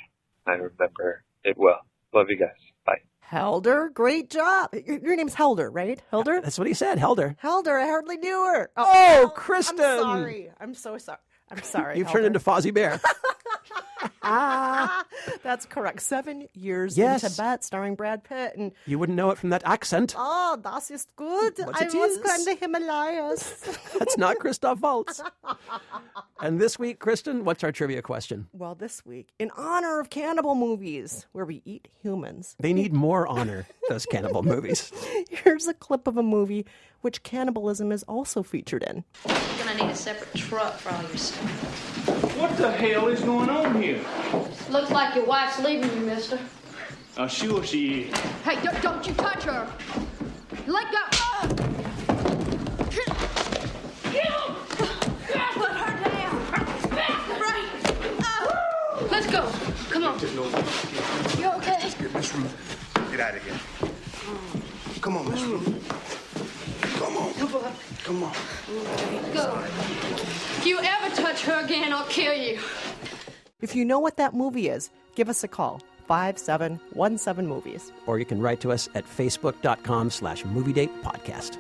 [0.47, 1.81] I remember it well.
[2.15, 2.55] Love you guys.
[2.87, 3.03] Bye.
[3.19, 4.71] Helder, great job.
[4.87, 6.01] Your, your name's Helder, right?
[6.11, 6.41] Helder?
[6.41, 7.35] That's what he said, Helder.
[7.41, 8.71] Helder, I hardly knew her.
[8.77, 9.81] Oh, oh Kristen.
[9.81, 10.51] I'm sorry.
[10.61, 11.19] I'm so sorry.
[11.57, 11.99] I'm sorry.
[11.99, 13.01] You've turned into Fozzie Bear.
[14.23, 15.05] ah,
[15.43, 16.01] That's correct.
[16.01, 17.23] Seven years Yes.
[17.23, 20.15] in Tibet, starring Brad Pitt, and You wouldn't know it from that accent.
[20.17, 21.55] oh, das ist gut.
[21.59, 23.79] What I was in the Himalayas.
[23.99, 25.23] That's not Christoph Waltz.
[26.41, 28.49] and this week, Kristen, what's our trivia question?
[28.53, 33.27] well, this week, in honor of cannibal movies where we eat humans, They need more
[33.27, 34.91] honor, those cannibal movies.
[35.31, 36.67] here's a clip of a movie
[37.05, 39.05] which cannibalism is also featured in.
[39.29, 42.39] You're gonna need a separate truck for all your stuff.
[42.39, 44.01] What the hell is going on here?
[44.71, 46.39] Looks like your wife's leaving you, mister.
[47.19, 48.19] Uh, sure she is.
[48.43, 49.69] Hey, don't, don't you touch her!
[50.67, 50.99] Let go!
[51.13, 51.47] Ah!
[55.53, 56.33] Put her down!
[57.39, 57.69] Right!
[59.11, 59.53] Let's go!
[59.91, 60.19] Come on!
[61.39, 61.79] You okay?
[61.83, 62.55] Let's get Miss Ruth.
[63.11, 63.91] Get out of here.
[65.03, 66.24] Come on, Miss Ruth.
[66.99, 67.35] Come on.
[68.05, 68.33] Come on.
[69.33, 69.65] Go.
[70.59, 72.59] If you ever touch her again, I'll kill you.
[73.61, 75.81] If you know what that movie is, give us a call.
[76.07, 77.93] 5717 movies.
[78.07, 81.59] Or you can write to us at facebook.com slash movie date podcast.